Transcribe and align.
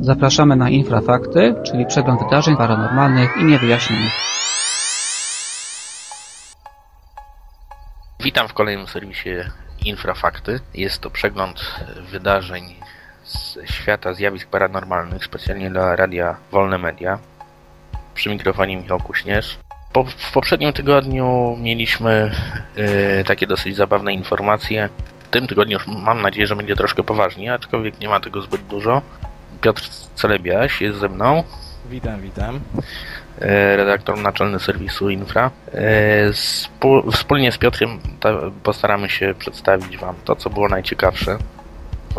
Zapraszamy 0.00 0.56
na 0.56 0.70
Infrafakty, 0.70 1.54
czyli 1.62 1.86
przegląd 1.86 2.22
wydarzeń 2.22 2.56
paranormalnych 2.56 3.36
i 3.36 3.44
niewyjaśnionych. 3.44 4.12
Witam 8.20 8.48
w 8.48 8.52
kolejnym 8.52 8.86
serwisie 8.86 9.30
Infrafakty. 9.84 10.60
Jest 10.74 11.00
to 11.00 11.10
przegląd 11.10 11.74
wydarzeń 12.10 12.74
z 13.24 13.58
świata 13.64 14.14
zjawisk 14.14 14.48
paranormalnych, 14.48 15.24
specjalnie 15.24 15.70
dla 15.70 15.96
radia 15.96 16.36
Wolne 16.50 16.78
Media. 16.78 17.18
Przy 18.14 18.28
mikrofonie 18.28 18.76
Michał 18.76 19.00
Kuśnierz. 19.00 19.58
Po, 19.92 20.04
w 20.04 20.32
poprzednim 20.32 20.72
tygodniu 20.72 21.56
mieliśmy 21.60 22.30
y, 23.20 23.24
takie 23.24 23.46
dosyć 23.46 23.76
zabawne 23.76 24.12
informacje. 24.12 24.88
W 25.20 25.28
tym 25.28 25.46
tygodniu 25.46 25.78
już 25.78 25.86
mam 25.86 26.22
nadzieję, 26.22 26.46
że 26.46 26.56
będzie 26.56 26.76
troszkę 26.76 27.02
poważniej, 27.02 27.48
aczkolwiek 27.48 28.00
nie 28.00 28.08
ma 28.08 28.20
tego 28.20 28.42
zbyt 28.42 28.62
dużo. 28.62 29.02
Piotr 29.60 29.82
Celebiaś 30.14 30.80
jest 30.80 30.98
ze 30.98 31.08
mną. 31.08 31.44
Witam, 31.90 32.20
witam. 32.20 32.60
E, 33.40 33.76
redaktor 33.76 34.18
naczelny 34.18 34.58
serwisu 34.58 35.10
Infra. 35.10 35.50
E, 35.74 36.32
wspólnie 37.12 37.52
z 37.52 37.58
Piotrem 37.58 37.98
postaramy 38.62 39.10
się 39.10 39.34
przedstawić 39.38 39.98
Wam 39.98 40.14
to, 40.24 40.36
co 40.36 40.50
było 40.50 40.68
najciekawsze. 40.68 41.38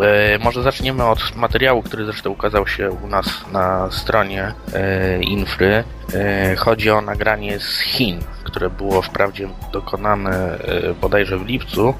E, 0.03 0.39
może 0.39 0.63
zaczniemy 0.63 1.05
od 1.05 1.35
materiału, 1.35 1.83
który 1.83 2.05
zresztą 2.05 2.29
ukazał 2.29 2.67
się 2.67 2.91
u 2.91 3.07
nas 3.07 3.25
na 3.51 3.91
stronie 3.91 4.53
Infry. 5.21 5.83
Chodzi 6.57 6.89
o 6.89 7.01
nagranie 7.01 7.59
z 7.59 7.79
Chin, 7.79 8.19
które 8.43 8.69
było 8.69 9.01
wprawdzie 9.01 9.49
dokonane 9.71 10.59
bodajże 11.01 11.37
w 11.37 11.45
lipcu, 11.45 11.93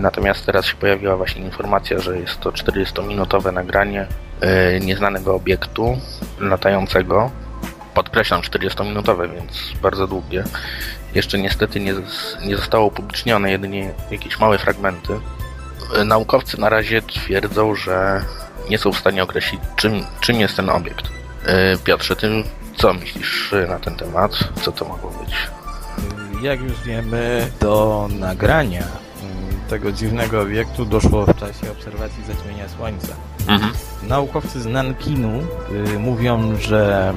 natomiast 0.00 0.46
teraz 0.46 0.66
się 0.66 0.76
pojawiła 0.76 1.16
właśnie 1.16 1.42
informacja, 1.42 1.98
że 1.98 2.18
jest 2.18 2.40
to 2.40 2.50
40-minutowe 2.50 3.52
nagranie 3.52 4.06
nieznanego 4.80 5.34
obiektu 5.34 5.98
latającego 6.40 7.30
podkreślam 7.94 8.40
40-minutowe, 8.40 9.34
więc 9.34 9.72
bardzo 9.82 10.06
długie. 10.06 10.44
Jeszcze 11.14 11.38
niestety 11.38 11.80
nie, 11.80 11.94
nie 12.46 12.56
zostało 12.56 12.86
upublicznione, 12.86 13.50
jedynie 13.50 13.92
jakieś 14.10 14.38
małe 14.38 14.58
fragmenty. 14.58 15.12
Naukowcy 16.04 16.60
na 16.60 16.68
razie 16.68 17.02
twierdzą, 17.02 17.74
że 17.74 18.24
nie 18.70 18.78
są 18.78 18.92
w 18.92 18.98
stanie 18.98 19.22
określić, 19.22 19.60
czym, 19.76 20.04
czym 20.20 20.40
jest 20.40 20.56
ten 20.56 20.70
obiekt. 20.70 21.08
E, 21.46 21.78
Piotrze, 21.78 22.16
ty 22.16 22.44
co 22.76 22.94
myślisz 22.94 23.54
na 23.68 23.78
ten 23.78 23.96
temat? 23.96 24.32
Co 24.62 24.72
to 24.72 24.84
mogło 24.84 25.10
być? 25.10 25.34
Jak 26.42 26.60
już 26.60 26.80
wiemy, 26.80 27.50
do 27.60 28.08
nagrania 28.18 28.82
tego 29.72 29.92
dziwnego 29.92 30.40
obiektu 30.40 30.84
doszło 30.84 31.26
w 31.26 31.36
czasie 31.36 31.72
obserwacji 31.72 32.24
zaćmienia 32.24 32.68
Słońca. 32.68 33.14
Mhm. 33.48 33.72
Naukowcy 34.02 34.60
z 34.60 34.66
Nankinu 34.66 35.40
y, 35.94 35.98
mówią, 35.98 36.56
że 36.56 37.12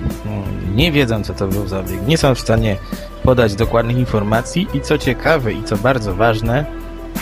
y, 0.71 0.75
nie 0.75 0.91
wiedzą, 0.91 1.23
co 1.23 1.33
to 1.33 1.47
był 1.47 1.67
za 1.67 1.79
obiekt, 1.79 2.07
nie 2.07 2.17
są 2.17 2.35
w 2.35 2.39
stanie 2.39 2.77
podać 3.23 3.55
dokładnych 3.55 3.97
informacji 3.97 4.67
i 4.73 4.81
co 4.81 4.97
ciekawe 4.97 5.53
i 5.53 5.63
co 5.63 5.77
bardzo 5.77 6.15
ważne, 6.15 6.65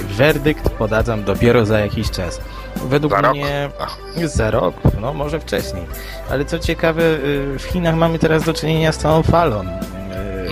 werdykt 0.05 0.69
podadzą 0.69 1.23
dopiero 1.23 1.65
za 1.65 1.79
jakiś 1.79 2.11
czas. 2.11 2.41
Według 2.75 3.13
za 3.21 3.31
mnie 3.31 3.69
jest 4.17 4.35
za 4.35 4.51
rok, 4.51 4.75
no 5.01 5.13
może 5.13 5.39
wcześniej. 5.39 5.83
Ale 6.29 6.45
co 6.45 6.59
ciekawe, 6.59 7.03
y, 7.03 7.59
w 7.59 7.63
Chinach 7.63 7.95
mamy 7.95 8.19
teraz 8.19 8.43
do 8.43 8.53
czynienia 8.53 8.91
z 8.91 8.97
całą 8.97 9.23
falą 9.23 9.61
y, 9.61 9.65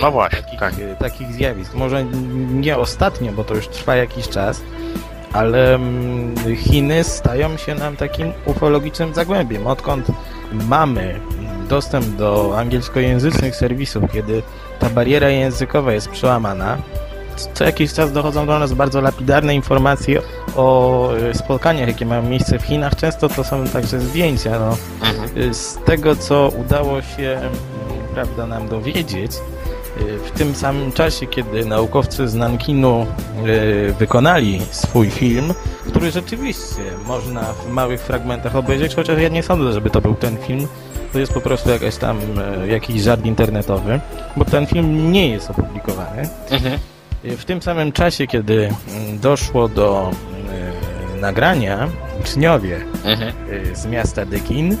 no 0.00 0.10
właśnie, 0.10 0.42
takich, 0.42 0.60
tak. 0.60 0.74
takich 0.98 1.32
zjawisk. 1.32 1.74
Może 1.74 2.04
nie 2.50 2.78
ostatnio, 2.78 3.32
bo 3.32 3.44
to 3.44 3.54
już 3.54 3.68
trwa 3.68 3.96
jakiś 3.96 4.28
czas, 4.28 4.60
ale 5.32 5.74
mm, 5.74 6.56
Chiny 6.56 7.04
stają 7.04 7.56
się 7.56 7.74
nam 7.74 7.96
takim 7.96 8.32
ufologicznym 8.44 9.14
zagłębiem. 9.14 9.66
Odkąd 9.66 10.06
mamy 10.52 11.20
dostęp 11.68 12.06
do 12.06 12.58
angielskojęzycznych 12.58 13.56
serwisów, 13.56 14.12
kiedy 14.12 14.42
ta 14.78 14.90
bariera 14.90 15.28
językowa 15.28 15.92
jest 15.92 16.08
przełamana, 16.08 16.78
co 17.54 17.64
jakiś 17.64 17.92
czas 17.92 18.12
dochodzą 18.12 18.46
do 18.46 18.58
nas 18.58 18.72
bardzo 18.72 19.00
lapidarne 19.00 19.54
informacje 19.54 20.22
o 20.56 21.08
e, 21.14 21.34
spotkaniach, 21.34 21.88
jakie 21.88 22.06
mają 22.06 22.22
miejsce 22.22 22.58
w 22.58 22.62
Chinach. 22.62 22.96
Często 22.96 23.28
to 23.28 23.44
są 23.44 23.66
także 23.66 24.00
zdjęcia. 24.00 24.50
No. 24.58 24.76
Mhm. 25.08 25.54
Z 25.54 25.78
tego, 25.84 26.16
co 26.16 26.52
udało 26.60 27.02
się 27.02 27.40
prawda, 28.14 28.46
nam 28.46 28.68
dowiedzieć, 28.68 29.32
w 30.24 30.30
tym 30.30 30.54
samym 30.54 30.92
czasie, 30.92 31.26
kiedy 31.26 31.64
naukowcy 31.64 32.28
z 32.28 32.34
Nankinu 32.34 33.06
e, 33.46 33.92
wykonali 33.92 34.60
swój 34.70 35.10
film, 35.10 35.54
który 35.86 36.10
rzeczywiście 36.10 36.82
można 37.06 37.42
w 37.42 37.68
małych 37.68 38.00
fragmentach 38.00 38.56
obejrzeć, 38.56 38.94
chociaż 38.94 39.20
ja 39.20 39.28
nie 39.28 39.42
sądzę, 39.42 39.72
żeby 39.72 39.90
to 39.90 40.00
był 40.00 40.14
ten 40.14 40.36
film. 40.36 40.66
To 41.12 41.18
jest 41.18 41.32
po 41.32 41.40
prostu 41.40 41.70
jakaś 41.70 41.96
tam, 41.96 42.18
e, 42.62 42.66
jakiś 42.66 43.02
żart 43.02 43.26
internetowy, 43.26 44.00
bo 44.36 44.44
ten 44.44 44.66
film 44.66 45.12
nie 45.12 45.28
jest 45.28 45.50
opublikowany. 45.50 46.28
Mhm. 46.50 46.78
E, 47.24 47.36
w 47.36 47.44
tym 47.44 47.62
samym 47.62 47.92
czasie, 47.92 48.26
kiedy 48.26 48.70
mm, 48.96 49.18
doszło 49.18 49.68
do 49.68 50.10
nagrania, 51.20 51.88
uczniowie 52.20 52.80
mhm. 53.04 53.32
z 53.74 53.86
miasta 53.86 54.26
Dekin 54.26 54.76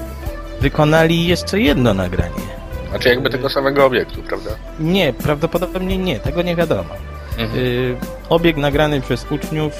wykonali 0.60 1.26
jeszcze 1.26 1.60
jedno 1.60 1.94
nagranie 1.94 2.62
znaczy 2.92 3.08
jakby 3.08 3.30
tego 3.30 3.48
samego 3.48 3.86
obiektu, 3.86 4.22
prawda? 4.22 4.50
Nie, 4.80 5.12
prawdopodobnie 5.12 5.98
nie, 5.98 6.20
tego 6.20 6.42
nie 6.42 6.56
wiadomo. 6.56 6.94
Mhm. 7.38 7.58
Y, 7.58 7.96
obiekt 8.28 8.58
nagrany 8.58 9.00
przez 9.00 9.26
uczniów 9.30 9.72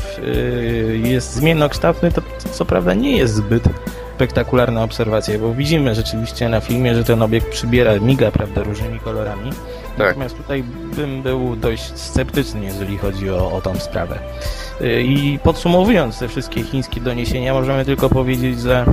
jest 1.03 1.35
zmiennokształtny, 1.35 2.13
to 2.13 2.23
co 2.53 2.65
prawda 2.65 2.95
nie 2.95 3.17
jest 3.17 3.35
zbyt 3.35 3.65
spektakularna 4.15 4.83
obserwacja, 4.83 5.39
bo 5.39 5.55
widzimy 5.55 5.95
rzeczywiście 5.95 6.49
na 6.49 6.61
filmie, 6.61 6.95
że 6.95 7.05
ten 7.05 7.23
obiekt 7.23 7.49
przybiera, 7.49 7.99
miga, 8.01 8.31
prawda, 8.31 8.63
różnymi 8.63 9.01
kolorami. 9.01 9.51
Tak. 9.99 10.07
Natomiast 10.07 10.37
tutaj 10.37 10.63
bym 10.97 11.23
był 11.23 11.57
dość 11.57 11.99
sceptyczny, 11.99 12.65
jeżeli 12.65 12.99
chodzi 12.99 13.31
o, 13.31 13.53
o 13.53 13.61
tą 13.61 13.75
sprawę. 13.75 14.19
Y, 14.81 15.03
I 15.03 15.39
podsumowując 15.39 16.19
te 16.19 16.29
wszystkie 16.29 16.65
chińskie 16.65 17.01
doniesienia, 17.01 17.55
możemy 17.55 17.85
tylko 17.85 18.09
powiedzieć, 18.09 18.61
że 18.61 18.87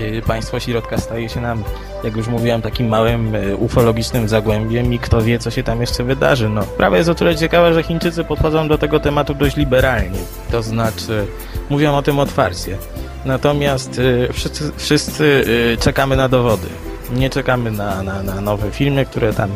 Y, 0.00 0.22
państwo 0.26 0.60
środka 0.60 0.98
staje 0.98 1.28
się 1.28 1.40
nam, 1.40 1.64
jak 2.04 2.16
już 2.16 2.28
mówiłem, 2.28 2.62
takim 2.62 2.88
małym 2.88 3.34
y, 3.34 3.56
ufologicznym 3.56 4.28
zagłębiem 4.28 4.94
i 4.94 4.98
kto 4.98 5.22
wie, 5.22 5.38
co 5.38 5.50
się 5.50 5.62
tam 5.62 5.80
jeszcze 5.80 6.04
wydarzy. 6.04 6.48
No, 6.48 6.62
sprawa 6.62 6.96
jest 6.96 7.08
o 7.08 7.14
tyle 7.14 7.36
ciekawa, 7.36 7.72
że 7.72 7.82
Chińczycy 7.82 8.24
podchodzą 8.24 8.68
do 8.68 8.78
tego 8.78 9.00
tematu 9.00 9.34
dość 9.34 9.56
liberalnie. 9.56 10.18
To 10.50 10.62
znaczy, 10.62 11.26
mówią 11.70 11.96
o 11.96 12.02
tym 12.02 12.18
otwarcie. 12.18 12.78
Natomiast 13.24 14.00
wszyscy, 14.32 14.72
wszyscy 14.76 15.44
czekamy 15.80 16.16
na 16.16 16.28
dowody. 16.28 16.66
Nie 17.12 17.30
czekamy 17.30 17.70
na, 17.70 18.02
na, 18.02 18.22
na 18.22 18.40
nowe 18.40 18.70
filmy, 18.70 19.06
które 19.06 19.32
tam 19.32 19.50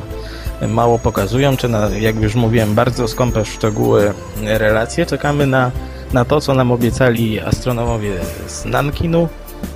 mało 0.68 0.98
pokazują, 0.98 1.56
czy 1.56 1.68
na, 1.68 1.88
jak 1.88 2.16
już 2.16 2.34
mówiłem, 2.34 2.74
bardzo 2.74 3.08
skąpe 3.08 3.44
szczegóły 3.44 4.12
relacje. 4.42 5.06
Czekamy 5.06 5.46
na, 5.46 5.70
na 6.12 6.24
to, 6.24 6.40
co 6.40 6.54
nam 6.54 6.72
obiecali 6.72 7.40
astronomowie 7.40 8.12
z 8.46 8.64
Nankinu, 8.64 9.28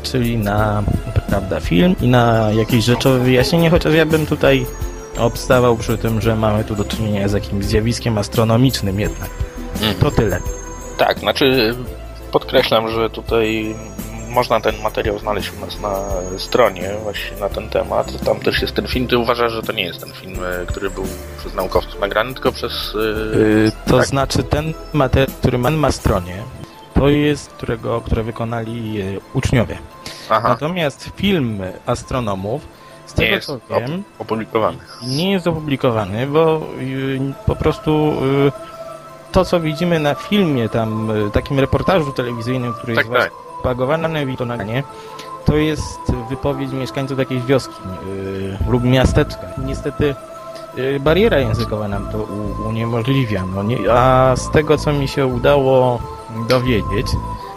czyli 0.03 0.37
na 0.39 0.83
prawda, 1.29 1.61
film 1.61 1.97
i 2.01 2.09
na 2.09 2.51
jakieś 2.51 2.85
rzeczowe 2.85 3.19
wyjaśnienie, 3.19 3.71
chociaż 3.71 3.95
ja 3.95 4.07
bym 4.07 4.27
tutaj 4.27 4.67
obstawał 5.19 5.77
przy 5.77 5.99
tym, 5.99 6.21
że 6.21 6.37
mamy 6.37 6.65
tu 6.65 6.77
do 6.77 6.85
czynienia 6.85 7.29
z 7.29 7.33
jakimś 7.33 7.65
zjawiskiem 7.65 8.19
astronomicznym 8.19 9.01
jednak. 9.01 9.31
Mhm. 9.75 9.95
To 9.95 10.11
tyle. 10.11 10.41
Tak, 10.99 11.19
znaczy 11.19 11.75
podkreślam, 12.33 12.91
że 12.91 13.11
tutaj 13.11 13.75
można 14.29 14.61
ten 14.61 14.83
materiał 14.83 15.19
znaleźć 15.19 15.53
u 15.53 15.67
nas 15.67 15.81
na 15.81 15.99
stronie 16.39 16.95
właśnie 17.03 17.37
na 17.41 17.49
ten 17.49 17.69
temat. 17.69 18.25
Tam 18.25 18.41
też 18.41 18.63
jest 18.63 18.75
ten 18.75 18.87
film. 18.87 19.09
Ty 19.09 19.19
uważasz, 19.19 19.53
że 19.53 19.63
to 19.63 19.73
nie 19.73 19.85
jest 19.85 20.01
ten 20.01 20.13
film, 20.13 20.35
e, 20.45 20.67
który 20.67 20.91
był 20.91 21.05
przez 21.39 21.55
naukowców 21.55 22.01
nagrany, 22.01 22.35
tylko 22.35 22.53
przez... 22.53 22.95
Yy, 23.35 23.73
to 23.87 23.99
tak. 23.99 24.07
znaczy 24.07 24.43
ten 24.43 24.75
materiał, 24.93 25.37
który 25.39 25.59
man 25.59 25.75
ma 25.75 25.93
stronie, 25.93 26.43
to 26.95 27.09
jest, 27.09 27.51
którego, 27.51 28.01
które 28.01 28.23
wykonali 28.23 29.03
uczniowie. 29.35 29.79
Aha. 30.31 30.49
Natomiast 30.49 31.11
film 31.17 31.63
astronomów, 31.87 32.63
z 33.07 33.13
tego 33.13 33.35
jest 33.35 33.47
co 33.47 33.61
wiem, 33.71 34.05
opublikowany. 34.19 34.79
Nie 35.03 35.33
jest 35.33 35.47
opublikowany, 35.47 36.27
bo 36.27 36.61
po 37.47 37.57
prostu 37.57 38.13
to, 39.33 39.45
co 39.45 39.61
widzimy 39.61 40.01
na 40.01 40.15
filmie, 40.15 40.69
tam 40.69 41.13
takim 41.33 41.61
reportażu 41.61 42.13
telewizyjnym, 42.13 42.73
który 42.73 42.95
tak, 42.95 43.07
jest 43.07 43.19
tak. 43.19 43.46
Propagowany 43.67 44.27
na 44.27 44.37
to 44.37 44.45
nagranie, 44.45 44.83
to 45.45 45.57
jest 45.57 46.13
wypowiedź 46.29 46.73
mieszkańców 46.73 47.19
jakiejś 47.19 47.43
wioski 47.43 47.75
lub 48.69 48.85
miasteczka. 48.85 49.47
Niestety 49.59 50.15
bariera 51.01 51.39
językowa 51.39 51.89
nam 51.89 52.09
to 52.13 52.19
uniemożliwia. 52.69 53.45
No 53.55 53.63
nie, 53.63 53.93
a 53.93 54.37
z 54.37 54.51
tego, 54.51 54.79
co 54.79 54.93
mi 54.93 55.09
się 55.09 55.27
udało 55.27 55.99
dowiedzieć, 56.49 57.07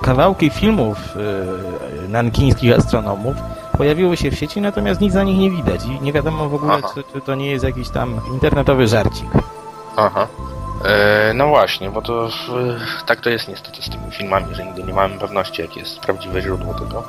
kawałki 0.01 0.49
filmów 0.49 0.97
yy, 1.15 2.09
nankińskich 2.09 2.77
astronomów 2.77 3.35
pojawiły 3.77 4.17
się 4.17 4.31
w 4.31 4.35
sieci, 4.35 4.61
natomiast 4.61 5.01
nic 5.01 5.13
za 5.13 5.23
nich 5.23 5.37
nie 5.37 5.51
widać 5.51 5.85
i 5.85 6.01
nie 6.01 6.13
wiadomo 6.13 6.49
w 6.49 6.53
ogóle, 6.53 6.81
czy, 6.93 7.03
czy, 7.13 7.21
to 7.21 7.35
nie 7.35 7.51
jest 7.51 7.65
jakiś 7.65 7.89
tam 7.89 8.21
internetowy 8.33 8.87
żarcik. 8.87 9.29
Aha. 9.97 10.27
E, 10.85 11.33
no 11.33 11.47
właśnie, 11.47 11.89
bo 11.89 12.01
to 12.01 12.29
tak 13.05 13.21
to 13.21 13.29
jest 13.29 13.47
niestety 13.47 13.81
z 13.81 13.89
tymi 13.89 14.11
filmami, 14.11 14.55
że 14.55 14.65
nigdy 14.65 14.83
nie 14.83 14.93
mamy 14.93 15.17
pewności, 15.19 15.61
jakie 15.61 15.79
jest 15.79 15.99
prawdziwe 15.99 16.41
źródło 16.41 16.73
tego. 16.73 17.03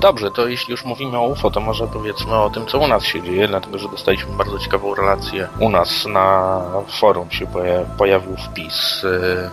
Dobrze, 0.00 0.30
to 0.30 0.48
jeśli 0.48 0.70
już 0.70 0.84
mówimy 0.84 1.18
o 1.18 1.26
UFO, 1.26 1.50
to 1.50 1.60
może 1.60 1.86
powiedzmy 1.86 2.34
o 2.34 2.50
tym, 2.50 2.66
co 2.66 2.78
u 2.78 2.88
nas 2.88 3.04
się 3.04 3.22
dzieje, 3.22 3.48
dlatego 3.48 3.78
że 3.78 3.88
dostaliśmy 3.88 4.36
bardzo 4.36 4.58
ciekawą 4.58 4.94
relację. 4.94 5.48
U 5.58 5.70
nas 5.70 6.06
na 6.06 6.60
forum 7.00 7.30
się 7.30 7.46
poja- 7.46 7.84
pojawił 7.98 8.36
wpis 8.36 9.04
y, 9.04 9.50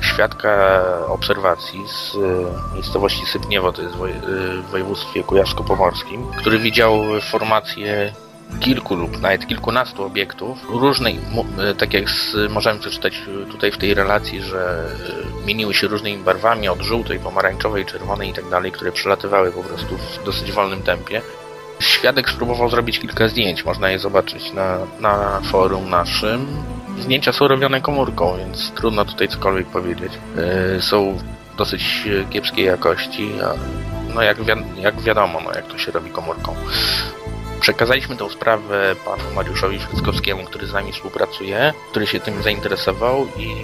świadka 0.00 0.82
obserwacji 1.08 1.80
z 1.88 2.14
y, 2.14 2.74
miejscowości 2.74 3.26
Sypniewo, 3.26 3.72
to 3.72 3.82
jest 3.82 3.94
w 3.94 4.70
województwie 4.70 5.24
kujawsko-pomorskim, 5.24 6.26
który 6.38 6.58
widział 6.58 7.00
formację 7.30 8.12
kilku 8.60 8.94
lub 8.94 9.20
nawet 9.20 9.46
kilkunastu 9.46 10.04
obiektów 10.04 10.58
różnej, 10.70 11.18
e, 11.58 11.74
tak 11.74 11.94
jak 11.94 12.04
możemy 12.50 12.80
przeczytać 12.80 13.14
e, 13.14 13.50
tutaj 13.50 13.72
w 13.72 13.78
tej 13.78 13.94
relacji, 13.94 14.42
że 14.42 14.88
e, 15.42 15.46
mieniły 15.46 15.74
się 15.74 15.86
różnymi 15.86 16.22
barwami 16.22 16.68
od 16.68 16.80
żółtej, 16.80 17.18
pomarańczowej, 17.18 17.86
czerwonej 17.86 18.30
i 18.30 18.32
tak 18.32 18.48
dalej, 18.48 18.72
które 18.72 18.92
przelatywały 18.92 19.52
po 19.52 19.62
prostu 19.62 19.98
w 19.98 20.24
dosyć 20.24 20.52
wolnym 20.52 20.82
tempie. 20.82 21.22
Świadek 21.80 22.30
spróbował 22.30 22.70
zrobić 22.70 22.98
kilka 22.98 23.28
zdjęć, 23.28 23.64
można 23.64 23.90
je 23.90 23.98
zobaczyć 23.98 24.52
na, 24.52 24.78
na 25.00 25.40
forum 25.40 25.90
naszym. 25.90 26.46
Zdjęcia 27.00 27.32
są 27.32 27.48
robione 27.48 27.80
komórką, 27.80 28.36
więc 28.38 28.70
trudno 28.70 29.04
tutaj 29.04 29.28
cokolwiek 29.28 29.66
powiedzieć. 29.66 30.12
Są 30.80 31.18
dosyć 31.58 32.08
kiepskiej 32.30 32.64
jakości, 32.64 33.30
a 33.42 33.54
no 34.14 34.22
jak, 34.22 34.42
wi- 34.42 34.80
jak 34.82 35.00
wiadomo, 35.00 35.40
no 35.44 35.52
jak 35.54 35.66
to 35.66 35.78
się 35.78 35.92
robi 35.92 36.10
komórką. 36.10 36.54
Przekazaliśmy 37.66 38.16
tę 38.16 38.30
sprawę 38.30 38.96
panu 39.04 39.22
Mariuszowi 39.34 39.78
Fryckowskiemu, 39.78 40.44
który 40.44 40.66
z 40.66 40.72
nami 40.72 40.92
współpracuje, 40.92 41.72
który 41.90 42.06
się 42.06 42.20
tym 42.20 42.42
zainteresował 42.42 43.26
i 43.38 43.54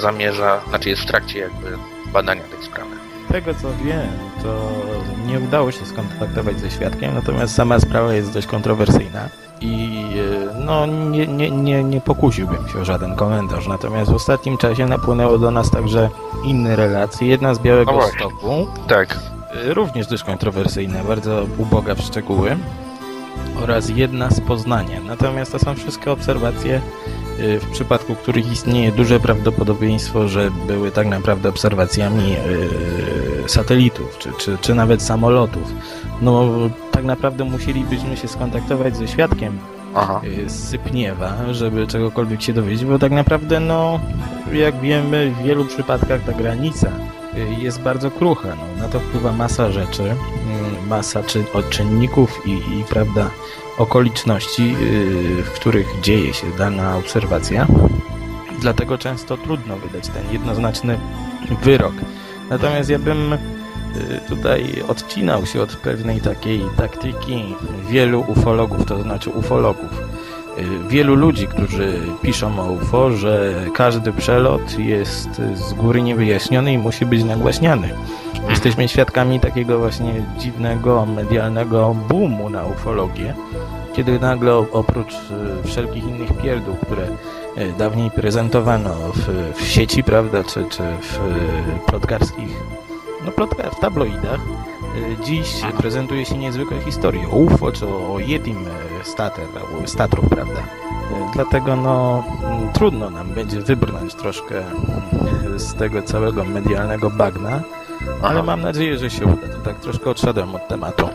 zamierza, 0.00 0.60
znaczy 0.68 0.88
jest 0.88 1.02
w 1.02 1.06
trakcie 1.06 1.38
jakby 1.38 1.78
badania 2.12 2.42
tej 2.42 2.62
sprawy. 2.62 2.90
Tego 3.28 3.54
co 3.54 3.68
wiem, 3.84 4.08
to 4.42 4.72
nie 5.26 5.38
udało 5.40 5.72
się 5.72 5.86
skontaktować 5.86 6.60
ze 6.60 6.70
świadkiem, 6.70 7.14
natomiast 7.14 7.54
sama 7.54 7.80
sprawa 7.80 8.14
jest 8.14 8.32
dość 8.32 8.46
kontrowersyjna 8.46 9.28
i 9.60 10.04
e, 10.50 10.54
no 10.64 10.86
nie, 10.86 11.26
nie, 11.26 11.50
nie, 11.50 11.84
nie 11.84 12.00
pokusiłbym 12.00 12.68
się 12.68 12.78
o 12.78 12.84
żaden 12.84 13.16
komentarz. 13.16 13.66
Natomiast 13.66 14.10
w 14.10 14.14
ostatnim 14.14 14.58
czasie 14.58 14.86
napłynęło 14.86 15.38
do 15.38 15.50
nas 15.50 15.70
także 15.70 16.10
inne 16.44 16.76
relacje. 16.76 17.28
Jedna 17.28 17.54
z 17.54 17.58
Białego 17.58 17.92
No. 17.92 18.02
Stoku, 18.02 18.66
Tak, 18.88 19.18
e, 19.64 19.74
również 19.74 20.06
dość 20.06 20.24
kontrowersyjna, 20.24 21.04
bardzo 21.04 21.46
uboga 21.58 21.94
w 21.94 22.00
szczegóły 22.00 22.56
oraz 23.62 23.88
jedna 23.88 24.30
z 24.30 24.40
Poznania. 24.40 25.00
Natomiast 25.00 25.52
to 25.52 25.58
są 25.58 25.74
wszystkie 25.74 26.12
obserwacje, 26.12 26.80
y, 27.40 27.60
w 27.60 27.70
przypadku 27.70 28.14
których 28.14 28.52
istnieje 28.52 28.92
duże 28.92 29.20
prawdopodobieństwo, 29.20 30.28
że 30.28 30.50
były 30.66 30.90
tak 30.90 31.06
naprawdę 31.06 31.48
obserwacjami 31.48 32.32
y, 33.44 33.48
satelitów, 33.48 34.18
czy, 34.18 34.32
czy, 34.38 34.58
czy 34.60 34.74
nawet 34.74 35.02
samolotów. 35.02 35.72
No 36.22 36.50
tak 36.90 37.04
naprawdę 37.04 37.44
musielibyśmy 37.44 38.16
się 38.16 38.28
skontaktować 38.28 38.96
ze 38.96 39.08
świadkiem 39.08 39.58
aha. 39.94 40.20
y, 40.24 40.50
Sypniewa, 40.50 41.34
żeby 41.52 41.86
czegokolwiek 41.86 42.42
się 42.42 42.52
dowiedzieć, 42.52 42.84
bo 42.84 42.98
tak 42.98 43.12
naprawdę, 43.12 43.60
no, 43.60 44.00
jak 44.52 44.80
wiemy, 44.80 45.34
w 45.40 45.42
wielu 45.42 45.64
przypadkach 45.64 46.24
ta 46.24 46.32
granica 46.32 46.90
jest 47.58 47.80
bardzo 47.80 48.10
krucha. 48.10 48.48
No, 48.48 48.82
na 48.82 48.88
to 48.88 49.00
wpływa 49.00 49.32
masa 49.32 49.72
rzeczy, 49.72 50.02
y, 50.02 50.14
masa 50.88 51.22
czy, 51.22 51.44
czynników 51.70 52.42
i, 52.46 52.50
i 52.50 52.84
prawda, 52.88 53.30
okoliczności, 53.78 54.76
y, 54.82 55.42
w 55.42 55.50
których 55.50 56.00
dzieje 56.02 56.34
się 56.34 56.46
dana 56.58 56.96
obserwacja. 56.96 57.66
Dlatego 58.60 58.98
często 58.98 59.36
trudno 59.36 59.76
wydać 59.76 60.08
ten 60.08 60.32
jednoznaczny 60.32 60.98
wyrok. 61.62 61.94
Natomiast 62.50 62.90
ja 62.90 62.98
bym 62.98 63.32
y, 63.32 63.38
tutaj 64.28 64.82
odcinał 64.88 65.46
się 65.46 65.62
od 65.62 65.76
pewnej 65.76 66.20
takiej 66.20 66.62
taktyki 66.76 67.54
wielu 67.90 68.24
ufologów, 68.28 68.84
to 68.86 69.02
znaczy 69.02 69.30
ufologów. 69.30 69.90
Y, 70.58 70.88
Wielu 70.88 71.14
ludzi, 71.14 71.46
którzy 71.46 72.00
piszą 72.22 72.60
o 72.60 72.72
UFO, 72.72 73.10
że 73.10 73.54
każdy 73.74 74.12
przelot 74.12 74.78
jest 74.78 75.28
z 75.54 75.72
góry 75.72 76.02
niewyjaśniony 76.02 76.72
i 76.72 76.78
musi 76.78 77.06
być 77.06 77.24
nagłaśniany. 77.24 77.90
Jesteśmy 78.48 78.88
świadkami 78.88 79.40
takiego 79.40 79.78
właśnie 79.78 80.22
dziwnego, 80.38 81.06
medialnego 81.06 81.94
boomu 82.08 82.50
na 82.50 82.64
ufologię, 82.64 83.34
kiedy 83.92 84.18
nagle 84.18 84.56
oprócz 84.72 85.14
y, 85.14 85.68
wszelkich 85.68 86.04
innych 86.04 86.32
pierdół, 86.42 86.74
które 86.74 87.02
y, 87.58 87.72
dawniej 87.78 88.10
prezentowano 88.10 88.94
w, 89.14 89.52
w 89.54 89.66
sieci, 89.66 90.04
prawda, 90.04 90.44
czy, 90.44 90.64
czy 90.64 90.82
w 90.82 91.16
y, 91.16 91.86
plotkarskich, 91.86 92.62
no 93.24 93.32
plotka, 93.32 93.70
w 93.70 93.80
tabloidach, 93.80 94.40
dziś 95.24 95.62
prezentuje 95.78 96.26
się 96.26 96.38
niezwykłe 96.38 96.80
historie. 96.80 97.28
O 97.30 97.36
UFO, 97.36 97.72
czy 97.72 97.86
o 97.86 98.18
Yetim 98.18 98.64
stater, 99.02 99.44
statrów, 99.86 100.28
prawda. 100.28 100.60
Dlatego 101.32 101.76
no 101.76 102.24
trudno 102.72 103.10
nam 103.10 103.28
będzie 103.28 103.60
wybrnąć 103.60 104.14
troszkę 104.14 104.62
z 105.56 105.74
tego 105.74 106.02
całego 106.02 106.44
medialnego 106.44 107.10
bagna, 107.10 107.62
ale 108.22 108.34
Aha. 108.34 108.42
mam 108.42 108.60
nadzieję, 108.60 108.98
że 108.98 109.10
się 109.10 109.26
uda. 109.26 109.48
To 109.48 109.58
tak 109.64 109.80
troszkę 109.80 110.10
odszedłem 110.10 110.54
od 110.54 110.68
tematu. 110.68 111.08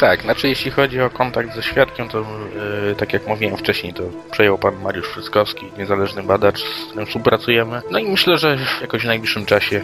Tak, 0.00 0.22
znaczy 0.22 0.48
jeśli 0.48 0.70
chodzi 0.70 1.00
o 1.00 1.10
kontakt 1.10 1.54
ze 1.54 1.62
świadkiem, 1.62 2.08
to 2.08 2.18
yy, 2.18 2.94
tak 2.94 3.12
jak 3.12 3.26
mówiłem 3.26 3.56
wcześniej, 3.56 3.94
to 3.94 4.02
przejął 4.30 4.58
pan 4.58 4.82
Mariusz 4.82 5.08
Fryckowski, 5.08 5.66
niezależny 5.78 6.22
badacz, 6.22 6.58
z 6.58 6.86
którym 6.86 7.06
współpracujemy. 7.06 7.82
No 7.90 7.98
i 7.98 8.10
myślę, 8.10 8.38
że 8.38 8.58
jakoś 8.80 9.02
w 9.02 9.06
najbliższym 9.06 9.46
czasie 9.46 9.82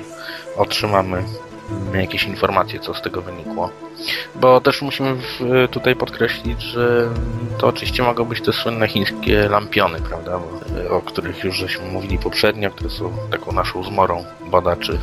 otrzymamy 0.56 1.22
jakieś 1.94 2.24
informacje, 2.24 2.80
co 2.80 2.94
z 2.94 3.02
tego 3.02 3.22
wynikło. 3.22 3.70
Bo 4.34 4.60
też 4.60 4.82
musimy 4.82 5.14
w, 5.14 5.68
tutaj 5.70 5.96
podkreślić, 5.96 6.62
że 6.62 7.08
to 7.58 7.66
oczywiście 7.66 8.02
mogą 8.02 8.24
być 8.24 8.40
te 8.40 8.52
słynne 8.52 8.88
chińskie 8.88 9.48
lampiony, 9.48 10.00
prawda, 10.00 10.38
bo, 10.38 10.96
o 10.96 11.02
których 11.02 11.44
już 11.44 11.56
żeśmy 11.56 11.88
mówili 11.88 12.18
poprzednio, 12.18 12.70
które 12.70 12.90
są 12.90 13.12
taką 13.30 13.52
naszą 13.52 13.84
zmorą 13.84 14.24
badaczy. 14.50 14.98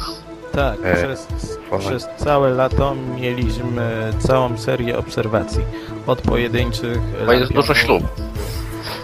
Tak, 0.56 0.78
E, 0.84 0.96
przez, 0.96 1.28
przez 1.80 2.08
całe 2.18 2.50
lato 2.50 2.96
mieliśmy 3.20 4.14
całą 4.20 4.58
serię 4.58 4.98
obserwacji. 4.98 5.62
Od 6.08 6.22
pojedynczych. 6.22 6.98
Bo 7.26 7.32
jest 7.34 7.54
dużo 7.54 7.74
ślub. 7.74 8.04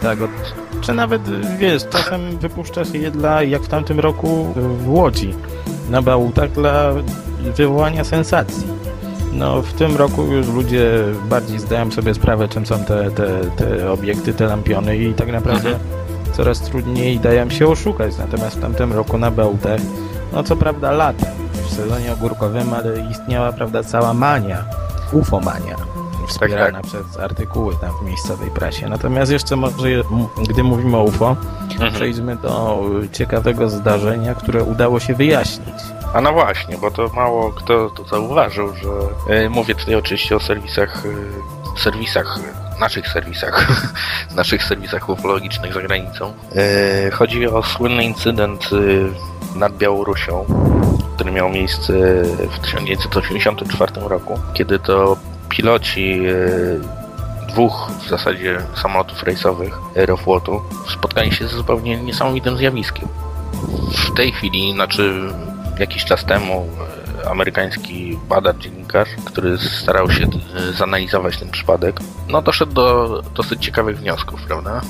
Tak, 0.02 0.22
od, 0.22 0.30
czy 0.82 0.94
nawet 0.94 1.22
wiesz, 1.58 1.88
czasem 1.90 2.38
wypuszcza 2.38 2.86
się 2.86 2.98
je 2.98 3.12
dla, 3.12 3.44
jak 3.44 3.62
w 3.62 3.68
tamtym 3.68 4.00
roku 4.00 4.54
w 4.56 4.90
Łodzi, 4.90 5.34
na 5.90 6.02
bałutach 6.02 6.52
dla 6.52 6.92
wywołania 7.56 8.04
sensacji. 8.04 8.68
No, 9.34 9.62
w 9.62 9.74
tym 9.74 9.98
roku 9.98 10.24
już 10.24 10.48
ludzie 10.48 10.92
bardziej 11.30 11.60
zdają 11.60 11.92
sobie 11.92 12.14
sprawę, 12.14 12.48
czym 12.48 12.66
są 12.66 12.80
te, 12.84 13.12
te, 13.12 13.28
te 13.58 13.92
obiekty, 13.92 14.34
te 14.34 14.46
lampiony 14.46 14.98
i 14.98 15.14
tak 15.14 15.28
naprawdę 15.32 15.70
Mhm. 15.70 15.80
coraz 16.34 16.62
trudniej 16.62 17.20
dają 17.20 17.50
się 17.50 17.68
oszukać. 17.68 18.18
Natomiast 18.18 18.58
w 18.58 18.62
tamtym 18.62 18.94
roku 18.94 19.18
na 19.18 19.32
bałutach, 19.32 19.80
no 20.34 20.44
co 20.44 20.56
prawda 20.56 20.92
latem, 20.92 21.30
w 21.54 21.74
sezonie 21.74 22.14
ogórkowym, 22.14 22.74
ale 22.74 23.00
istniała, 23.12 23.52
prawda, 23.52 23.84
cała 23.84 24.14
mania, 24.14 24.64
ufomania, 25.12 25.76
wspierana 26.28 26.82
przez 26.82 27.18
artykuły 27.20 27.76
tam 27.82 27.92
w 28.02 28.06
miejscowej 28.06 28.50
prasie. 28.52 28.90
Natomiast 28.90 29.32
jeszcze 29.32 29.56
może, 29.56 29.88
gdy 30.50 30.64
mówimy 30.64 30.98
o 30.98 31.04
UFO, 31.04 31.36
Mhm. 31.74 31.94
przejdźmy 31.94 32.36
do 32.36 32.80
ciekawego 33.12 33.70
zdarzenia, 33.70 34.36
które 34.36 34.64
udało 34.64 35.00
się 35.00 35.14
wyjaśnić. 35.16 35.76
A 36.14 36.22
no 36.22 36.34
właśnie, 36.34 36.78
bo 36.78 36.92
to 36.92 37.08
mało 37.16 37.52
kto 37.52 37.90
to 37.90 38.04
zauważył, 38.04 38.74
że 38.76 38.90
e, 39.36 39.50
mówię 39.50 39.76
tutaj 39.76 39.96
oczywiście 39.96 40.36
o 40.36 40.40
serwisach, 40.40 41.04
e, 41.76 41.80
serwisach, 41.80 42.40
naszych 42.80 43.08
serwisach, 43.08 43.68
naszych 44.36 44.64
serwisach 44.64 45.10
ufologicznych 45.10 45.74
za 45.74 45.82
granicą. 45.82 46.34
E, 46.56 47.12
chodzi 47.12 47.48
o 47.48 47.64
słynny 47.64 48.04
incydent 48.04 48.70
e, 48.74 48.78
nad 49.56 49.78
Białorusią, 49.78 50.46
który 51.16 51.32
miał 51.32 51.50
miejsce 51.50 51.94
w 52.52 52.60
1984 52.60 53.92
roku, 54.02 54.40
kiedy 54.54 54.80
to 54.80 55.18
piloci 55.50 56.22
e, 56.26 57.00
dwóch 57.48 57.92
w 58.06 58.10
zasadzie 58.10 58.58
samolotów 58.82 59.24
rejsowych 59.24 59.78
Aeroflotu 59.96 60.62
spotkali 60.94 61.32
się 61.32 61.48
z 61.48 61.52
zupełnie 61.52 61.98
niesamowitym 61.98 62.58
zjawiskiem. 62.58 63.08
W 63.92 64.16
tej 64.16 64.32
chwili, 64.32 64.74
znaczy 64.74 65.22
jakiś 65.80 66.06
czas 66.06 66.26
temu 66.26 66.70
amerykański 67.30 68.20
badacz, 68.30 68.58
dziennikarz, 68.58 69.10
który 69.26 69.58
starał 69.58 70.12
się 70.12 70.24
e, 70.24 70.74
zanalizować 70.74 71.38
ten 71.38 71.50
przypadek, 71.50 72.00
no 72.28 72.42
doszedł 72.42 72.74
do 72.74 73.22
dosyć 73.36 73.66
ciekawych 73.66 74.00
wniosków, 74.00 74.42
prawda? 74.48 74.82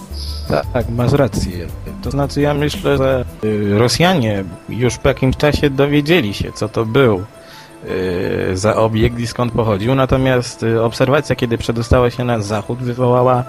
Tak, 0.49 0.65
tak, 0.73 0.89
masz 0.89 1.11
rację. 1.11 1.67
To 2.03 2.11
znaczy 2.11 2.41
ja 2.41 2.53
myślę, 2.53 2.97
że 2.97 3.25
y, 3.43 3.79
Rosjanie 3.79 4.43
już 4.69 4.97
po 4.97 5.07
jakimś 5.07 5.37
czasie 5.37 5.69
dowiedzieli 5.69 6.33
się, 6.33 6.51
co 6.51 6.69
to 6.69 6.85
był 6.85 7.23
y, 7.85 8.57
za 8.57 8.75
obiekt 8.75 9.19
i 9.19 9.27
skąd 9.27 9.53
pochodził, 9.53 9.95
natomiast 9.95 10.63
y, 10.63 10.83
obserwacja, 10.83 11.35
kiedy 11.35 11.57
przedostała 11.57 12.09
się 12.09 12.23
na 12.23 12.39
zachód, 12.39 12.79
wywołała 12.79 13.43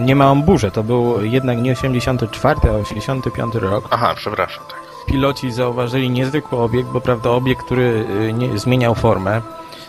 niemałą 0.00 0.42
burzę. 0.42 0.70
To 0.70 0.82
był 0.82 1.24
jednak 1.24 1.58
nie 1.58 1.72
84, 1.72 2.60
a 2.64 2.72
85 2.72 3.54
rok. 3.54 3.88
Aha, 3.90 4.14
przepraszam, 4.16 4.64
tak. 4.70 4.85
Piloci 5.06 5.52
zauważyli 5.52 6.10
niezwykły 6.10 6.58
obiekt, 6.58 6.88
bo 6.88 7.00
prawda 7.00 7.30
obiekt, 7.30 7.64
który 7.66 8.06
y, 8.28 8.32
nie, 8.32 8.58
zmieniał 8.58 8.94
formę. 8.94 9.40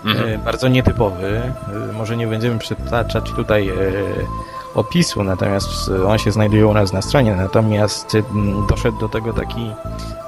Mhm. 0.05 0.29
e, 0.29 0.37
bardzo 0.37 0.67
nietypowy. 0.67 1.41
E, 1.89 1.93
Może 1.93 2.17
nie 2.17 2.27
będziemy 2.27 2.59
przytaczać 2.59 3.31
tutaj 3.31 3.71
opisu, 4.75 5.23
natomiast 5.23 5.91
on 6.07 6.17
się 6.17 6.31
znajduje 6.31 6.67
u 6.67 6.73
nas 6.73 6.93
na 6.93 7.01
stronie. 7.01 7.35
Natomiast 7.35 8.17
doszedł 8.69 8.97
do 8.99 9.09
tego 9.09 9.33
taki 9.33 9.71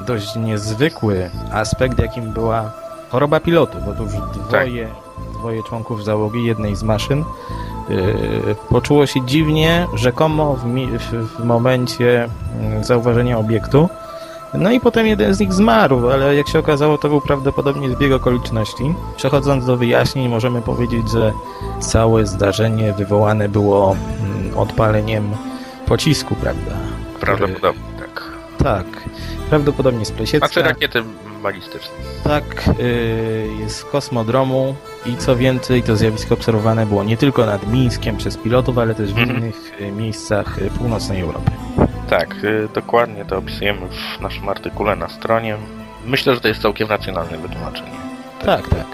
dość 0.07 0.35
niezwykły 0.35 1.29
aspekt, 1.51 1.99
jakim 1.99 2.31
była 2.33 2.71
choroba 3.09 3.39
pilotu, 3.39 3.77
bo 3.85 3.93
tu 3.93 4.03
już 4.03 4.13
dwoje, 4.47 4.87
dwoje 5.33 5.63
członków 5.63 6.03
załogi 6.03 6.45
jednej 6.45 6.75
z 6.75 6.83
maszyn 6.83 7.23
poczuło 8.69 9.05
się 9.05 9.25
dziwnie, 9.25 9.87
rzekomo 9.93 10.53
w, 10.55 10.65
mi- 10.65 10.87
w, 10.87 11.11
w 11.39 11.43
momencie 11.43 12.29
mm, 12.61 12.83
zauważenia 12.83 13.37
obiektu. 13.37 13.89
No 14.53 14.71
i 14.71 14.79
potem 14.79 15.07
jeden 15.07 15.33
z 15.33 15.39
nich 15.39 15.53
zmarł, 15.53 16.09
ale 16.09 16.35
jak 16.35 16.47
się 16.47 16.59
okazało, 16.59 16.97
to 16.97 17.09
był 17.09 17.21
prawdopodobnie 17.21 17.89
zbieg 17.89 18.11
okoliczności. 18.13 18.93
Przechodząc 19.17 19.65
do 19.65 19.77
wyjaśnień, 19.77 20.29
możemy 20.29 20.61
powiedzieć, 20.61 21.11
że 21.11 21.33
całe 21.79 22.25
zdarzenie 22.25 22.93
wywołane 22.93 23.49
było 23.49 23.95
mm, 24.21 24.57
odpaleniem 24.57 25.29
pocisku, 25.85 26.35
prawda? 26.35 26.71
Prawdopodobnie 27.19 27.81
tak. 27.99 28.21
Tak, 28.63 28.85
prawdopodobnie 29.49 30.05
z 30.05 30.11
Plesiecka. 30.11 30.47
Znaczy 30.47 30.61
rakiety 30.69 31.03
balistyczne. 31.43 31.91
Tak, 32.23 32.69
yy, 33.59 33.69
z 33.69 33.83
kosmodromu 33.83 34.75
i 35.05 35.17
co 35.17 35.35
więcej, 35.35 35.83
to 35.83 35.95
zjawisko 35.97 36.33
obserwowane 36.33 36.85
było 36.85 37.03
nie 37.03 37.17
tylko 37.17 37.45
nad 37.45 37.67
Mińskiem 37.71 38.17
przez 38.17 38.37
pilotów, 38.37 38.77
ale 38.77 38.95
też 38.95 39.13
w 39.13 39.17
Mhm. 39.17 39.37
innych 39.39 39.71
y, 39.81 39.91
miejscach 39.91 40.61
y, 40.61 40.69
północnej 40.69 41.21
Europy. 41.21 41.51
Tak, 42.09 42.43
y, 42.43 42.69
dokładnie 42.73 43.25
to 43.25 43.37
opisujemy 43.37 43.87
w 44.17 44.21
naszym 44.21 44.49
artykule 44.49 44.95
na 44.95 45.09
stronie. 45.09 45.57
Myślę, 46.05 46.35
że 46.35 46.41
to 46.41 46.47
jest 46.47 46.61
całkiem 46.61 46.87
racjonalne 46.87 47.37
wytłumaczenie. 47.37 47.99
Tak, 48.45 48.67
tak. 48.67 48.87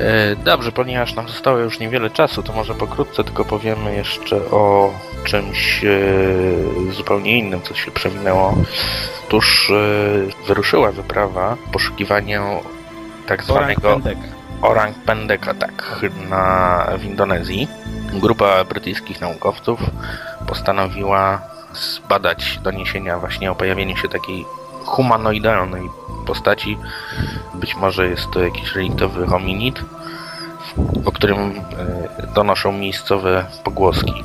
E, 0.00 0.36
Dobrze, 0.36 0.72
ponieważ 0.72 1.14
nam 1.14 1.28
zostało 1.28 1.58
już 1.58 1.78
niewiele 1.78 2.10
czasu, 2.10 2.42
to 2.42 2.52
może 2.52 2.74
pokrótce 2.74 3.24
tylko 3.24 3.44
powiemy 3.44 3.94
jeszcze 3.94 4.36
o 4.36 4.92
czymś 5.24 5.84
e, 5.84 6.92
zupełnie 6.92 7.38
innym, 7.38 7.62
co 7.62 7.74
się 7.74 7.90
przewinęło. 7.90 8.54
Otóż 9.26 9.70
e, 9.70 10.46
wyruszyła 10.46 10.92
wyprawa 10.92 11.56
w 11.66 11.70
poszukiwaniu 11.70 12.42
tak 13.26 13.40
Orang 13.40 13.46
zwanego 13.46 13.92
Pendek. 13.92 14.18
Orang 14.62 14.94
Pendek 14.94 15.48
Attack 15.48 16.00
na, 16.30 16.86
w 16.98 17.04
Indonezji. 17.04 17.68
Grupa 18.12 18.64
brytyjskich 18.64 19.20
naukowców 19.20 19.80
postanowiła 20.46 21.53
zbadać 21.74 22.58
doniesienia 22.62 23.18
właśnie 23.18 23.50
o 23.50 23.54
pojawieniu 23.54 23.96
się 23.96 24.08
takiej 24.08 24.44
humanoidalnej 24.84 25.90
postaci. 26.26 26.78
Być 27.54 27.76
może 27.76 28.08
jest 28.08 28.30
to 28.30 28.40
jakiś 28.40 28.74
reliktowy 28.74 29.26
hominid, 29.26 29.80
o 31.04 31.12
którym 31.12 31.38
e, 31.38 31.54
donoszą 32.34 32.72
miejscowe 32.72 33.46
pogłoski. 33.64 34.24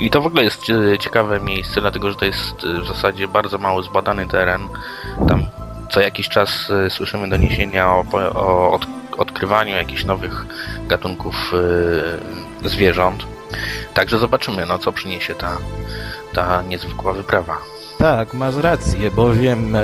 I 0.00 0.10
to 0.10 0.20
w 0.20 0.26
ogóle 0.26 0.44
jest 0.44 0.62
e, 0.70 0.98
ciekawe 0.98 1.40
miejsce, 1.40 1.80
dlatego 1.80 2.10
że 2.10 2.16
to 2.16 2.24
jest 2.24 2.64
e, 2.64 2.80
w 2.80 2.86
zasadzie 2.86 3.28
bardzo 3.28 3.58
mało 3.58 3.82
zbadany 3.82 4.26
teren. 4.26 4.68
Tam 5.28 5.46
co 5.90 6.00
jakiś 6.00 6.28
czas 6.28 6.72
słyszymy 6.88 7.28
doniesienia 7.28 7.88
o, 7.88 8.04
o 8.34 8.72
od, 8.72 8.86
odkrywaniu 9.18 9.76
jakichś 9.76 10.04
nowych 10.04 10.46
gatunków 10.88 11.52
zwierząt. 12.64 13.26
Także 13.98 14.18
zobaczymy, 14.18 14.66
no 14.66 14.78
co 14.78 14.92
przyniesie 14.92 15.34
ta, 15.34 15.56
ta 16.32 16.62
niezwykła 16.62 17.12
wyprawa. 17.12 17.58
Tak, 17.98 18.34
masz 18.34 18.56
rację, 18.56 19.10
bowiem 19.10 19.76
e, 19.76 19.82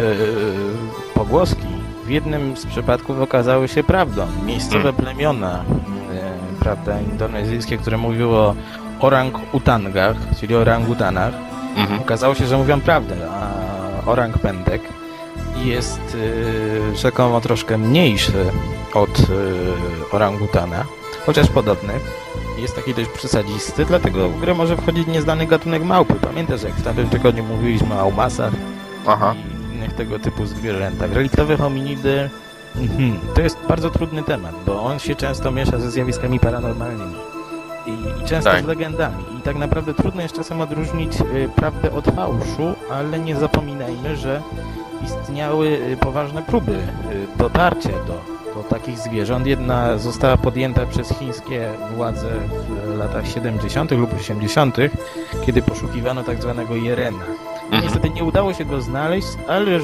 pogłoski 1.15 1.67
w 2.05 2.11
jednym 2.11 2.57
z 2.57 2.67
przypadków 2.67 3.21
okazały 3.21 3.69
się 3.69 3.85
prawdą. 3.85 4.27
Miejscowe 4.47 4.93
plemiona, 4.93 5.65
e, 6.15 6.33
prawda, 6.61 7.01
indonezyjskie, 7.01 7.79
które 7.79 7.97
mówiły 7.97 8.37
o 8.37 8.55
orang-utangach, 9.01 10.17
czyli 10.41 10.55
orangutanach, 10.55 11.35
Mhm. 11.77 12.01
okazało 12.01 12.35
się, 12.35 12.47
że 12.47 12.57
mówią 12.57 12.81
prawdę, 12.81 13.17
a 13.31 13.51
orang 14.11 14.39
pendek 14.39 14.83
jest 15.65 16.17
e, 16.93 16.97
rzekomo 16.97 17.41
troszkę 17.41 17.79
mniejszy 17.79 18.33
od 18.95 19.19
e, 19.21 19.23
orangutana, 20.17 20.85
chociaż 21.27 21.49
podobny. 21.49 21.93
Jest 22.59 22.77
taki 22.77 22.95
dość 22.95 23.11
przesadzisty, 23.11 23.85
dlatego 23.85 24.29
w 24.29 24.41
grę 24.41 24.55
może 24.55 24.77
wchodzić 24.77 25.07
nieznany 25.07 25.47
gatunek 25.47 25.85
małpy. 25.85 26.15
Pamiętasz, 26.15 26.63
jak 26.63 26.73
w 26.73 26.83
tamtym 26.83 27.09
tygodniu 27.09 27.45
mówiliśmy 27.45 27.95
o 27.95 28.01
aumasach 28.01 28.53
Aha. 29.07 29.35
i 29.35 29.75
innych 29.75 29.93
tego 29.93 30.19
typu 30.19 30.47
zwierzętach. 30.47 31.13
Reliktowe 31.13 31.57
hominidy 31.57 32.31
mhm, 32.77 33.19
to 33.35 33.41
jest 33.41 33.59
bardzo 33.69 33.91
trudny 33.91 34.23
temat, 34.23 34.55
bo 34.67 34.83
on 34.83 34.99
się 34.99 35.15
często 35.15 35.51
miesza 35.51 35.79
ze 35.79 35.91
zjawiskami 35.91 36.41
paranormalnymi 36.41 37.15
i, 37.87 37.91
i 37.91 38.27
często 38.27 38.51
Tak. 38.51 38.65
z 38.65 38.67
legendami. 38.67 39.25
I 39.39 39.43
tak 39.43 39.57
naprawdę 39.57 39.95
trudno 39.95 40.23
jest 40.23 40.37
czasem 40.37 40.61
odróżnić 40.61 41.21
y, 41.21 41.49
prawdę 41.57 41.93
od 41.93 42.07
fałszu, 42.07 42.75
ale 42.91 43.19
nie 43.19 43.37
zapominajmy, 43.37 44.17
że 44.17 44.43
istniały 45.05 45.67
y, 45.69 45.97
poważne 46.01 46.43
próby 46.43 46.73
y, 46.73 46.79
dotarcia 47.39 47.91
do, 48.07 48.34
do 48.55 48.63
takich 48.63 48.99
zwierząt. 48.99 49.47
Jedna 49.47 49.99
została 49.99 50.37
podjęta 50.37 50.87
przez 50.87 51.09
chińskie 51.09 51.69
władze 51.97 52.29
w 52.87 52.99
latach 52.99 53.29
70. 53.29 53.91
lub 53.91 54.15
80., 54.15 54.77
kiedy 55.47 55.63
poszukiwano 55.63 56.23
tak 56.23 56.43
zwanego 56.43 56.77
jerena. 56.77 57.25
Mhm. 57.65 57.83
Niestety 57.83 58.11
nie 58.11 58.25
udało 58.25 58.55
się 58.55 58.65
go 58.65 58.81
znaleźć, 58.81 59.29
ale 59.49 59.81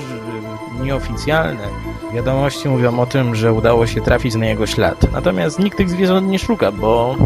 nieoficjalne 0.83 1.67
wiadomości 2.15 2.69
mówią 2.69 3.00
o 3.00 3.07
tym, 3.07 3.35
że 3.35 3.53
udało 3.53 3.87
się 3.87 4.00
trafić 4.00 4.35
na 4.35 4.47
jego 4.47 4.67
ślad. 4.67 5.12
Natomiast 5.12 5.59
nikt 5.59 5.79
tych 5.79 5.91
zwierząt 5.91 6.29
nie 6.29 6.39
szuka, 6.39 6.73
bo 6.73 7.17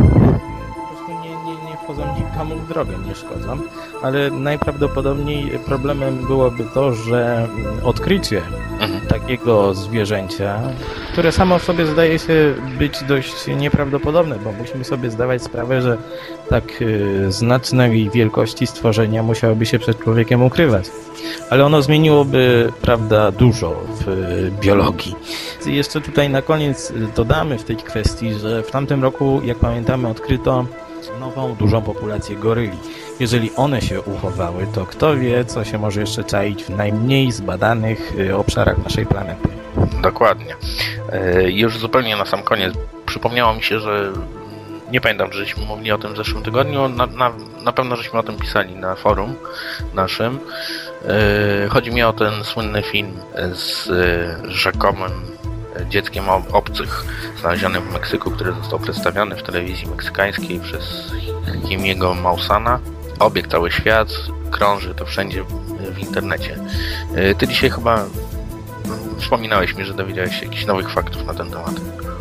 wchodzą 1.84 2.02
nikomu 2.16 2.54
w 2.54 2.68
drogę, 2.68 2.92
nie 3.06 3.14
szkodzą. 3.14 3.58
Ale 4.02 4.30
najprawdopodobniej 4.30 5.58
problemem 5.66 6.16
byłoby 6.26 6.64
to, 6.74 6.92
że 6.92 7.48
odkrycie 7.82 8.42
Mhm. 8.80 8.93
Takiego 9.20 9.74
zwierzęcia, 9.74 10.60
które 11.12 11.32
samo 11.32 11.58
w 11.58 11.62
sobie 11.62 11.86
zdaje 11.86 12.18
się 12.18 12.54
być 12.78 13.04
dość 13.04 13.46
nieprawdopodobne, 13.46 14.38
bo 14.44 14.52
musimy 14.52 14.84
sobie 14.84 15.10
zdawać 15.10 15.42
sprawę, 15.42 15.82
że 15.82 15.96
tak 16.48 16.82
y, 16.82 17.32
znacznej 17.32 18.10
wielkości 18.10 18.66
stworzenia 18.66 19.22
musiałoby 19.22 19.66
się 19.66 19.78
przed 19.78 19.98
człowiekiem 20.04 20.42
ukrywać. 20.42 20.84
Ale 21.50 21.64
ono 21.64 21.82
zmieniłoby, 21.82 22.72
prawda, 22.82 23.30
dużo 23.30 23.80
w 24.00 24.08
y, 24.08 24.52
biologii. 24.60 25.14
Jeszcze 25.66 26.00
tutaj 26.00 26.30
na 26.30 26.42
koniec 26.42 26.90
y, 26.90 26.94
dodamy 27.16 27.58
w 27.58 27.64
tej 27.64 27.76
kwestii, 27.76 28.34
że 28.34 28.62
w 28.62 28.70
tamtym 28.70 29.02
roku, 29.02 29.40
jak 29.44 29.58
pamiętamy, 29.58 30.08
odkryto 30.08 30.64
nową, 31.20 31.54
dużą 31.54 31.82
populację 31.82 32.36
goryli. 32.36 32.78
Jeżeli 33.20 33.50
one 33.56 33.82
się 33.82 34.00
uchowały, 34.00 34.66
to 34.74 34.86
kto 34.86 35.16
wie, 35.16 35.44
co 35.44 35.64
się 35.64 35.78
może 35.78 36.00
jeszcze 36.00 36.24
czaić 36.24 36.64
w 36.64 36.70
najmniej 36.70 37.32
zbadanych 37.32 38.12
y, 38.18 38.36
obszarach 38.36 38.78
naszej 38.84 39.06
planety. 39.06 39.48
Dokładnie. 40.02 40.56
E, 41.12 41.50
Już 41.50 41.78
zupełnie 41.78 42.16
na 42.16 42.24
sam 42.26 42.42
koniec 42.42 42.74
przypomniało 43.06 43.54
mi 43.54 43.62
się, 43.62 43.80
że 43.80 44.12
nie 44.90 45.00
pamiętam, 45.00 45.32
żeśmy 45.32 45.66
mówili 45.66 45.92
o 45.92 45.98
tym 45.98 46.14
w 46.14 46.16
zeszłym 46.16 46.42
tygodniu. 46.42 46.88
Na, 46.88 47.06
na, 47.06 47.32
na 47.64 47.72
pewno 47.72 47.96
żeśmy 47.96 48.18
o 48.18 48.22
tym 48.22 48.36
pisali 48.36 48.76
na 48.76 48.94
forum 48.94 49.34
naszym. 49.94 50.38
E, 51.64 51.68
Chodzi 51.68 51.90
mi 51.90 52.02
o 52.02 52.12
ten 52.12 52.44
słynny 52.44 52.82
film 52.82 53.12
z 53.54 53.88
e, 53.90 54.50
rzekomym 54.50 55.10
dzieckiem 55.88 56.24
ob- 56.28 56.52
obcych 56.54 57.04
znalezionym 57.40 57.82
w 57.82 57.92
Meksyku, 57.92 58.30
który 58.30 58.52
został 58.52 58.78
przedstawiony 58.78 59.36
w 59.36 59.42
telewizji 59.42 59.86
meksykańskiej 59.88 60.60
przez 60.60 61.12
Jimiego 61.68 62.14
Mausana. 62.14 62.78
Obieg 63.18 63.48
cały 63.48 63.70
świat, 63.70 64.08
krąży 64.50 64.94
to 64.94 65.04
wszędzie 65.06 65.42
w- 65.42 65.98
internecie. 65.98 66.58
E, 67.14 67.34
Ty 67.34 67.48
dzisiaj 67.48 67.70
chyba 67.70 67.94
mm, 67.94 68.08
wspominałeś 69.20 69.74
mi, 69.76 69.84
że 69.84 69.94
dowiedziałeś 69.94 70.36
się 70.40 70.44
jakichś 70.46 70.66
nowych 70.66 70.90
faktów 70.90 71.26
na 71.26 71.34
ten 71.34 71.50
temat. 71.50 71.74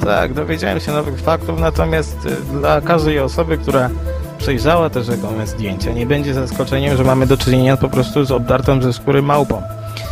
Tak, 0.06 0.34
dowiedziałem 0.34 0.80
się 0.80 0.92
nowych 0.92 1.20
faktów, 1.22 1.60
natomiast 1.60 2.26
y, 2.26 2.30
dla 2.52 2.82
każdej 2.82 3.20
osoby, 3.20 3.58
która 3.58 3.90
przejrzała 4.38 4.90
te 4.90 5.04
rzekome 5.04 5.48
zdjęcia, 5.48 5.92
nie 5.92 6.06
będzie 6.06 6.34
zaskoczeniem, 6.34 6.98
że 6.98 7.04
mamy 7.04 7.28
do 7.28 7.38
czynienia 7.38 7.78
po 7.78 7.90
prostu 7.90 8.26
z 8.26 8.32
obdartą 8.32 8.82
ze 8.82 8.94
skóry 8.94 9.22
małpą. 9.22 9.62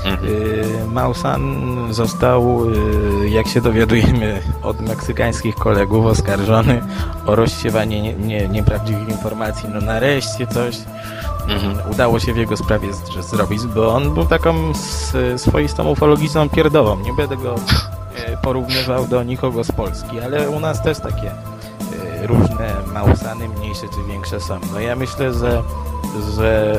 Mhm. 0.05 0.29
Y, 0.29 0.87
Mausan 0.87 1.67
został, 1.93 2.69
y, 3.23 3.29
jak 3.29 3.47
się 3.47 3.61
dowiadujemy 3.61 4.41
od 4.63 4.81
meksykańskich 4.81 5.55
kolegów, 5.55 6.05
oskarżony 6.05 6.81
o 7.25 7.35
rozsiewanie 7.35 8.01
nie, 8.01 8.13
nie, 8.13 8.47
nieprawdziwych 8.47 9.09
informacji. 9.09 9.69
No 9.73 9.81
nareszcie 9.81 10.47
coś 10.47 10.77
Mhm. 11.49 11.91
udało 11.91 12.19
się 12.19 12.33
w 12.33 12.37
jego 12.37 12.57
sprawie 12.57 12.87
zrobić, 13.19 13.61
bo 13.75 13.95
on 13.95 14.13
był 14.13 14.25
taką 14.25 14.53
swoistą 15.37 15.87
ufologiczną 15.89 16.49
pierdołą. 16.49 16.99
Nie 16.99 17.13
będę 17.13 17.37
go 17.37 17.55
e, 18.15 18.37
porównywał 18.37 19.07
do 19.07 19.23
nikogo 19.23 19.63
z 19.63 19.71
Polski, 19.71 20.19
ale 20.19 20.49
u 20.49 20.59
nas 20.59 20.83
też 20.83 20.99
takie 20.99 21.31
e, 21.31 22.27
różne 22.27 22.70
Mausany, 22.93 23.49
mniejsze 23.49 23.87
czy 23.87 24.03
większe 24.07 24.39
są. 24.39 24.59
No 24.73 24.79
ja 24.79 24.95
myślę, 24.95 25.33
że, 25.33 25.63
że 26.35 26.77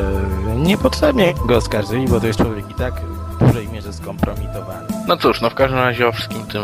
niepotrzebnie 0.57 1.35
go 1.47 1.57
oskarżyli, 1.57 2.09
bo 2.09 2.21
to 2.21 2.26
jest 2.26 2.38
człowiek 2.38 2.71
i 2.71 2.75
tak 2.75 3.00
w 3.00 3.47
dużej 3.47 3.69
mierze 3.69 3.92
skompromitowany. 3.92 4.87
No 5.09 5.16
cóż, 5.16 5.40
no 5.40 5.50
w 5.50 5.54
każdym 5.54 5.78
razie 5.78 6.09
o 6.09 6.12
wszystkim 6.12 6.47
tym 6.47 6.62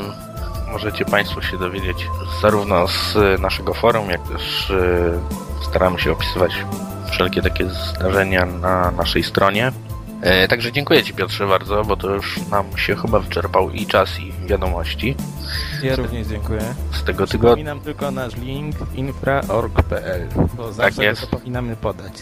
możecie 0.72 1.04
Państwo 1.04 1.42
się 1.42 1.58
dowiedzieć 1.58 2.06
zarówno 2.42 2.88
z 2.88 3.16
naszego 3.40 3.74
forum, 3.74 4.10
jak 4.10 4.28
też 4.28 4.70
e, 4.70 5.64
staramy 5.70 5.98
się 5.98 6.12
opisywać 6.12 6.52
wszelkie 7.10 7.42
takie 7.42 7.64
zdarzenia 7.68 8.46
na 8.46 8.90
naszej 8.90 9.22
stronie. 9.22 9.72
E, 10.22 10.48
Także 10.48 10.72
dziękuję 10.72 11.02
Ci 11.02 11.14
Piotrze 11.14 11.46
bardzo, 11.46 11.84
bo 11.84 11.96
to 11.96 12.10
już 12.14 12.40
nam 12.50 12.76
się 12.78 12.96
chyba 12.96 13.18
wyczerpał 13.18 13.70
i 13.70 13.86
czas 13.86 14.20
i 14.20 14.32
wiadomości 14.46 15.14
Ja 15.82 15.96
również 15.96 16.26
dziękuję. 16.26 16.60
z 16.92 17.04
tego 17.04 17.26
tygodnia. 17.26 17.54
Przypominam 17.54 17.80
tylko 17.80 18.10
nasz 18.10 18.36
link 18.36 18.76
infra.org.pl, 18.94 20.28
bo 20.56 20.72
zawsze 20.72 20.96
Tak 20.96 21.04
jest. 21.04 21.20
zapominamy 21.20 21.76
podać. 21.76 22.12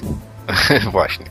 Właśnie. 0.93 1.27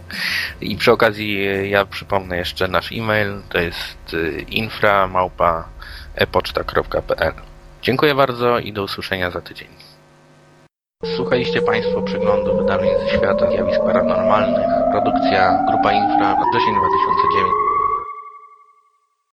I 0.61 0.77
przy 0.77 0.91
okazji 0.91 1.47
e, 1.47 1.67
ja 1.67 1.85
przypomnę 1.85 2.37
jeszcze 2.37 2.67
nasz 2.67 2.91
e-mail, 2.91 3.41
to 3.49 3.57
jest 3.59 3.97
e, 4.13 4.39
infra.małpa.epoczta.pl 4.41 7.33
Dziękuję 7.81 8.15
bardzo 8.15 8.59
i 8.59 8.73
do 8.73 8.83
usłyszenia 8.83 9.31
za 9.31 9.41
tydzień. 9.41 9.67
Słuchaliście 11.15 11.61
Państwo 11.61 12.01
przeglądu 12.01 12.57
wydarzeń 12.57 12.89
ze 12.99 13.09
świata 13.09 13.51
zjawisk 13.51 13.79
paranormalnych. 13.79 14.67
Produkcja 14.91 15.65
Grupa 15.67 15.91
Infra, 15.91 16.35
wrzesień 16.35 16.75
2009. 16.75 17.64